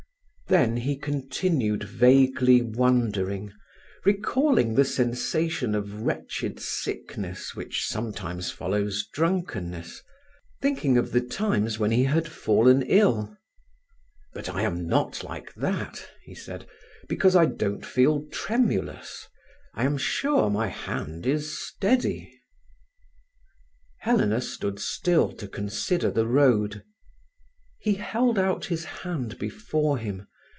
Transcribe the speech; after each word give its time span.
Then 0.47 0.75
he 0.75 0.97
continued 0.97 1.85
vaguely 1.85 2.61
wondering, 2.61 3.53
recalling 4.03 4.73
the 4.75 4.83
sensation 4.83 5.73
of 5.73 6.01
wretched 6.01 6.59
sickness 6.59 7.55
which 7.55 7.85
sometimes 7.87 8.51
follows 8.51 9.07
drunkenness, 9.13 10.03
thinking 10.61 10.97
of 10.97 11.13
the 11.13 11.21
times 11.21 11.79
when 11.79 11.91
he 11.91 12.03
had 12.03 12.27
fallen 12.27 12.81
ill. 12.81 13.33
"But 14.33 14.49
I 14.49 14.63
am 14.63 14.85
not 14.89 15.23
like 15.23 15.53
that," 15.55 16.05
he 16.21 16.35
said, 16.35 16.67
"because 17.07 17.33
I 17.33 17.45
don't 17.45 17.85
feel 17.85 18.27
tremulous. 18.27 19.29
I 19.73 19.85
am 19.85 19.97
sure 19.97 20.49
my 20.49 20.67
hand 20.67 21.25
is 21.25 21.57
steady." 21.57 22.29
Helena 23.99 24.41
stood 24.41 24.81
still 24.81 25.31
to 25.31 25.47
consider 25.47 26.11
the 26.11 26.27
road. 26.27 26.83
He 27.79 27.93
held 27.93 28.37
out 28.37 28.65
his 28.65 28.83
hand 28.83 29.39
before 29.39 29.97
him. 29.97 30.27